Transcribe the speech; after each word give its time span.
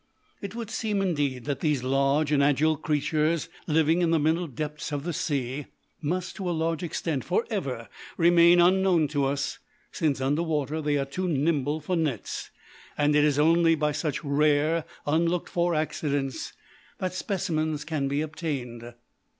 It 0.41 0.55
would 0.55 0.71
seem, 0.71 0.99
indeed, 0.99 1.45
that 1.45 1.59
these 1.59 1.83
large 1.83 2.31
and 2.31 2.41
agile 2.43 2.75
creatures, 2.75 3.49
living 3.67 4.01
in 4.01 4.09
the 4.09 4.17
middle 4.17 4.47
depths 4.47 4.91
of 4.91 5.03
the 5.03 5.13
sea, 5.13 5.67
must, 6.01 6.35
to 6.37 6.49
a 6.49 6.59
large 6.59 6.81
extent, 6.81 7.23
for 7.23 7.45
ever 7.51 7.87
remain 8.17 8.59
unknown 8.59 9.07
to 9.09 9.25
us, 9.25 9.59
since 9.91 10.19
under 10.19 10.41
water 10.41 10.81
they 10.81 10.97
are 10.97 11.05
too 11.05 11.27
nimble 11.27 11.79
for 11.81 11.95
nets, 11.95 12.49
and 12.97 13.15
it 13.15 13.23
is 13.23 13.37
only 13.37 13.75
by 13.75 13.91
such 13.91 14.23
rare 14.23 14.85
unlooked 15.05 15.49
for 15.49 15.75
accidents 15.75 16.53
that 16.97 17.13
specimens 17.13 17.85
can 17.85 18.07
be 18.07 18.21
obtained. 18.21 18.95